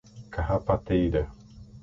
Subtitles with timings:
[0.31, 1.27] Carrapateira